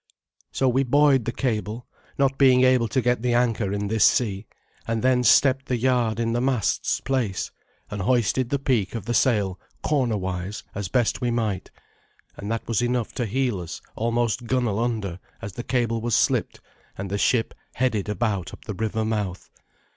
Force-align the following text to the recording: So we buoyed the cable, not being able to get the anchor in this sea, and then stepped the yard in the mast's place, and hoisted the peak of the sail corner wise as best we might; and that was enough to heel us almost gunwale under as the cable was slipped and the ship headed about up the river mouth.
So 0.51 0.67
we 0.67 0.81
buoyed 0.81 1.25
the 1.25 1.31
cable, 1.31 1.85
not 2.17 2.39
being 2.39 2.63
able 2.63 2.87
to 2.87 3.03
get 3.03 3.21
the 3.21 3.35
anchor 3.35 3.71
in 3.71 3.87
this 3.87 4.03
sea, 4.03 4.47
and 4.87 5.03
then 5.03 5.23
stepped 5.23 5.67
the 5.67 5.77
yard 5.77 6.19
in 6.19 6.33
the 6.33 6.41
mast's 6.41 6.99
place, 7.01 7.51
and 7.91 8.01
hoisted 8.01 8.49
the 8.49 8.57
peak 8.57 8.95
of 8.95 9.05
the 9.05 9.13
sail 9.13 9.59
corner 9.83 10.17
wise 10.17 10.63
as 10.73 10.87
best 10.87 11.21
we 11.21 11.29
might; 11.29 11.69
and 12.35 12.51
that 12.51 12.67
was 12.67 12.81
enough 12.81 13.13
to 13.13 13.27
heel 13.27 13.59
us 13.61 13.79
almost 13.95 14.47
gunwale 14.47 14.79
under 14.79 15.19
as 15.39 15.53
the 15.53 15.63
cable 15.63 16.01
was 16.01 16.15
slipped 16.15 16.59
and 16.97 17.11
the 17.11 17.19
ship 17.19 17.53
headed 17.73 18.09
about 18.09 18.53
up 18.55 18.65
the 18.65 18.73
river 18.73 19.05
mouth. 19.05 19.51